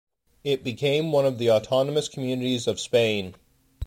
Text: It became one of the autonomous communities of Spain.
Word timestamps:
It 0.43 0.63
became 0.63 1.11
one 1.11 1.27
of 1.27 1.37
the 1.37 1.51
autonomous 1.51 2.07
communities 2.07 2.65
of 2.65 2.79
Spain. 2.79 3.35